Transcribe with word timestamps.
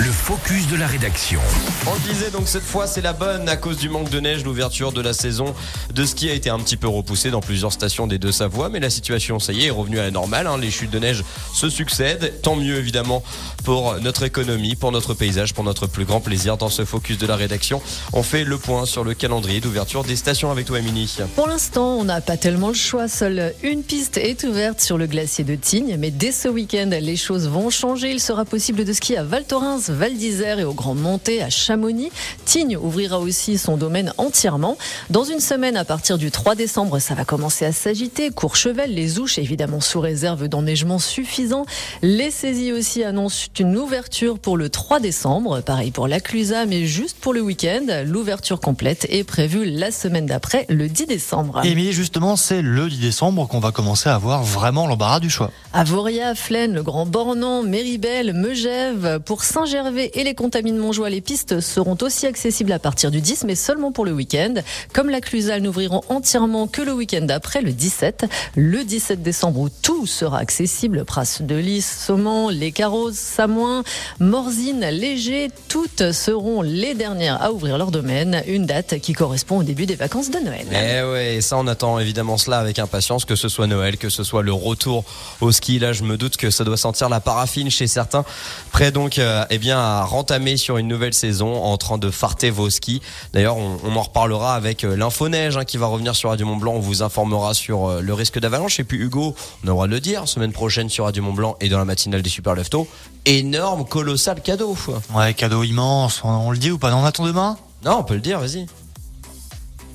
Le 0.00 0.17
focus 0.28 0.68
de 0.68 0.76
la 0.76 0.86
rédaction. 0.86 1.40
On 1.86 1.94
le 1.94 2.00
disait 2.00 2.30
donc 2.30 2.48
cette 2.48 2.62
fois 2.62 2.86
c'est 2.86 3.00
la 3.00 3.14
bonne 3.14 3.48
à 3.48 3.56
cause 3.56 3.78
du 3.78 3.88
manque 3.88 4.10
de 4.10 4.20
neige. 4.20 4.44
L'ouverture 4.44 4.92
de 4.92 5.00
la 5.00 5.14
saison 5.14 5.54
de 5.94 6.04
ski 6.04 6.28
a 6.28 6.34
été 6.34 6.50
un 6.50 6.58
petit 6.58 6.76
peu 6.76 6.86
repoussée 6.86 7.30
dans 7.30 7.40
plusieurs 7.40 7.72
stations 7.72 8.06
des 8.06 8.18
deux 8.18 8.30
Savoie, 8.30 8.68
mais 8.68 8.78
la 8.78 8.90
situation 8.90 9.38
ça 9.38 9.54
y 9.54 9.62
est 9.64 9.68
est 9.68 9.70
revenue 9.70 9.98
à 9.98 10.02
la 10.02 10.10
normale. 10.10 10.46
hein. 10.46 10.58
Les 10.58 10.70
chutes 10.70 10.90
de 10.90 10.98
neige 10.98 11.24
se 11.54 11.70
succèdent. 11.70 12.34
Tant 12.42 12.56
mieux 12.56 12.76
évidemment 12.76 13.22
pour 13.64 13.98
notre 14.02 14.22
économie, 14.22 14.76
pour 14.76 14.92
notre 14.92 15.14
paysage, 15.14 15.54
pour 15.54 15.64
notre 15.64 15.86
plus 15.86 16.04
grand 16.04 16.20
plaisir. 16.20 16.58
Dans 16.58 16.68
ce 16.68 16.84
focus 16.84 17.16
de 17.16 17.26
la 17.26 17.36
rédaction, 17.36 17.80
on 18.12 18.22
fait 18.22 18.44
le 18.44 18.58
point 18.58 18.84
sur 18.84 19.04
le 19.04 19.14
calendrier 19.14 19.62
d'ouverture 19.62 20.04
des 20.04 20.16
stations 20.16 20.50
avec 20.50 20.66
toi, 20.66 20.78
Émilie. 20.78 21.16
Pour 21.36 21.48
l'instant, 21.48 21.96
on 21.96 22.04
n'a 22.04 22.20
pas 22.20 22.36
tellement 22.36 22.68
le 22.68 22.74
choix. 22.74 23.08
Seule 23.08 23.54
une 23.62 23.82
piste 23.82 24.18
est 24.18 24.44
ouverte 24.44 24.82
sur 24.82 24.98
le 24.98 25.06
glacier 25.06 25.44
de 25.44 25.54
Tignes. 25.54 25.96
Mais 25.98 26.10
dès 26.10 26.32
ce 26.32 26.48
week-end, 26.48 26.90
les 26.90 27.16
choses 27.16 27.48
vont 27.48 27.70
changer. 27.70 28.10
Il 28.10 28.20
sera 28.20 28.44
possible 28.44 28.84
de 28.84 28.92
skier 28.92 29.16
à 29.16 29.24
Val 29.24 29.46
Thorens, 29.46 29.88
Val 29.88 30.17
d'Isère 30.18 30.58
et 30.58 30.64
aux 30.64 30.74
Grandes 30.74 31.00
Montées 31.00 31.42
à 31.42 31.48
Chamonix. 31.48 32.10
Tignes 32.44 32.76
ouvrira 32.76 33.18
aussi 33.18 33.56
son 33.56 33.78
domaine 33.78 34.12
entièrement. 34.18 34.76
Dans 35.08 35.24
une 35.24 35.40
semaine, 35.40 35.76
à 35.76 35.84
partir 35.84 36.18
du 36.18 36.30
3 36.30 36.54
décembre, 36.54 36.98
ça 36.98 37.14
va 37.14 37.24
commencer 37.24 37.64
à 37.64 37.72
s'agiter. 37.72 38.30
Courchevel, 38.30 38.94
les 38.94 39.18
Ouches, 39.18 39.38
évidemment 39.38 39.80
sous 39.80 40.00
réserve 40.00 40.48
d'enneigement 40.48 40.98
suffisant. 40.98 41.64
Les 42.02 42.30
saisies 42.30 42.72
aussi 42.72 43.02
annoncent 43.04 43.46
une 43.58 43.76
ouverture 43.76 44.38
pour 44.38 44.56
le 44.56 44.68
3 44.68 45.00
décembre. 45.00 45.60
Pareil 45.60 45.90
pour 45.90 46.08
la 46.08 46.20
Clusa, 46.20 46.66
mais 46.66 46.84
juste 46.84 47.16
pour 47.18 47.32
le 47.32 47.40
week-end. 47.40 47.86
L'ouverture 48.04 48.60
complète 48.60 49.06
est 49.08 49.24
prévue 49.24 49.64
la 49.64 49.90
semaine 49.90 50.26
d'après, 50.26 50.66
le 50.68 50.88
10 50.88 51.06
décembre. 51.06 51.64
Émilie, 51.64 51.92
justement, 51.92 52.36
c'est 52.36 52.60
le 52.60 52.88
10 52.88 52.98
décembre 52.98 53.46
qu'on 53.46 53.60
va 53.60 53.70
commencer 53.70 54.08
à 54.08 54.16
avoir 54.16 54.42
vraiment 54.42 54.86
l'embarras 54.86 55.20
du 55.20 55.30
choix. 55.30 55.50
Avoria, 55.72 56.34
Flaine, 56.34 56.74
le 56.74 56.82
Grand 56.82 57.06
Bornand, 57.06 57.62
Méribel, 57.62 58.32
Megève. 58.32 59.20
Pour 59.24 59.44
Saint-Gervais 59.44 60.07
et 60.14 60.24
les 60.24 60.34
Contamines 60.34 60.76
Montjoie, 60.76 61.10
les 61.10 61.20
pistes 61.20 61.60
seront 61.60 61.96
aussi 62.02 62.26
accessibles 62.26 62.72
à 62.72 62.78
partir 62.78 63.10
du 63.10 63.20
10, 63.20 63.44
mais 63.44 63.54
seulement 63.54 63.92
pour 63.92 64.04
le 64.04 64.12
week-end. 64.12 64.54
Comme 64.92 65.10
la 65.10 65.20
Clusa, 65.20 65.60
n'ouvriront 65.60 66.02
entièrement 66.08 66.66
que 66.66 66.82
le 66.82 66.92
week-end 66.92 67.22
d'après, 67.22 67.62
le 67.62 67.72
17. 67.72 68.26
Le 68.56 68.84
17 68.84 69.22
décembre, 69.22 69.60
où 69.60 69.68
tout 69.68 70.06
sera 70.06 70.38
accessible. 70.38 71.04
Pras 71.04 71.38
de 71.40 71.54
Lys, 71.54 71.86
Saumon, 72.06 72.48
Les 72.48 72.72
Carrozes, 72.72 73.16
Samoin, 73.16 73.82
Morzine, 74.20 74.86
Léger, 74.90 75.48
toutes 75.68 76.12
seront 76.12 76.62
les 76.62 76.94
dernières 76.94 77.42
à 77.42 77.52
ouvrir 77.52 77.78
leur 77.78 77.90
domaine. 77.90 78.42
Une 78.46 78.66
date 78.66 78.98
qui 79.00 79.12
correspond 79.12 79.58
au 79.58 79.62
début 79.62 79.86
des 79.86 79.96
vacances 79.96 80.30
de 80.30 80.38
Noël. 80.38 80.66
Eh 80.72 81.36
et 81.36 81.40
ça 81.40 81.56
on 81.56 81.66
attend 81.66 81.98
évidemment 81.98 82.36
cela 82.36 82.58
avec 82.58 82.78
impatience, 82.78 83.24
que 83.24 83.36
ce 83.36 83.48
soit 83.48 83.66
Noël, 83.66 83.96
que 83.96 84.08
ce 84.08 84.24
soit 84.24 84.42
le 84.42 84.52
retour 84.52 85.04
au 85.40 85.52
ski. 85.52 85.78
Là, 85.78 85.92
je 85.92 86.02
me 86.02 86.16
doute 86.16 86.36
que 86.36 86.50
ça 86.50 86.64
doit 86.64 86.76
sentir 86.76 87.08
la 87.08 87.20
paraffine 87.20 87.70
chez 87.70 87.86
certains, 87.86 88.24
prêts 88.72 88.92
donc 88.92 89.18
euh, 89.18 89.44
eh 89.50 89.58
bien 89.58 89.78
à 89.88 90.04
rentamer 90.04 90.56
sur 90.56 90.76
une 90.76 90.88
nouvelle 90.88 91.14
saison 91.14 91.62
en 91.62 91.76
train 91.76 91.98
de 91.98 92.10
farter 92.10 92.50
vos 92.50 92.70
skis. 92.70 93.00
D'ailleurs, 93.32 93.56
on, 93.56 93.78
on 93.84 93.96
en 93.96 94.02
reparlera 94.02 94.54
avec 94.54 94.84
euh, 94.84 94.96
l'info 94.96 95.28
neige 95.28 95.56
hein, 95.56 95.64
qui 95.64 95.76
va 95.76 95.86
revenir 95.86 96.14
sur 96.14 96.30
Radio 96.30 96.46
Mont 96.46 96.56
Blanc. 96.56 96.74
On 96.74 96.80
vous 96.80 97.02
informera 97.02 97.54
sur 97.54 97.88
euh, 97.88 98.00
le 98.00 98.14
risque 98.14 98.38
d'avalanche. 98.38 98.80
Et 98.80 98.84
puis 98.84 98.98
Hugo, 98.98 99.34
on 99.62 99.66
a 99.66 99.66
le 99.66 99.68
droit 99.68 99.86
de 99.86 99.92
le 99.92 100.00
dire, 100.00 100.28
semaine 100.28 100.52
prochaine 100.52 100.88
sur 100.88 101.04
Radio 101.04 101.22
Mont 101.22 101.32
Blanc 101.32 101.56
et 101.60 101.68
dans 101.68 101.78
la 101.78 101.84
matinale 101.84 102.22
des 102.22 102.30
Super 102.30 102.54
Leftos, 102.54 102.86
énorme, 103.24 103.84
colossal 103.86 104.42
cadeau. 104.42 104.76
Ouais, 105.14 105.34
cadeau 105.34 105.62
immense, 105.62 106.22
on, 106.24 106.28
on 106.28 106.50
le 106.50 106.58
dit 106.58 106.70
ou 106.70 106.78
pas? 106.78 106.94
On 106.94 107.04
attend 107.04 107.24
demain? 107.24 107.56
Non, 107.84 107.98
on 107.98 108.04
peut 108.04 108.14
le 108.14 108.20
dire, 108.20 108.40
vas-y. 108.40 108.66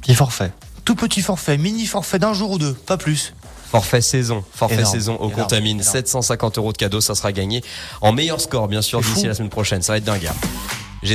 Petit 0.00 0.14
forfait. 0.14 0.52
Tout 0.84 0.94
petit 0.94 1.20
forfait, 1.20 1.58
mini 1.58 1.84
forfait 1.84 2.18
d'un 2.18 2.32
jour 2.32 2.52
ou 2.52 2.58
deux, 2.58 2.72
pas 2.72 2.96
plus. 2.96 3.34
Forfait 3.70 4.00
saison, 4.00 4.44
forfait 4.52 4.76
Énorme, 4.76 4.92
saison 4.92 5.16
au 5.16 5.28
Contamine, 5.28 5.80
énorme. 5.80 5.92
750 5.92 6.58
euros 6.58 6.72
de 6.72 6.78
cadeaux, 6.78 7.00
ça 7.00 7.14
sera 7.14 7.32
gagné 7.32 7.62
en 8.00 8.12
meilleur 8.12 8.40
score 8.40 8.68
bien 8.68 8.82
sûr 8.82 9.00
d'ici 9.00 9.26
la 9.26 9.34
semaine 9.34 9.50
prochaine, 9.50 9.82
ça 9.82 9.92
va 9.92 9.98
être 9.98 10.04
dingue. 10.04 10.26
hein. 10.26 10.34